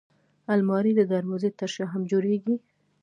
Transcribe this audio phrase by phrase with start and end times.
[0.53, 2.55] الماري د دروازې تر شا هم جوړېږي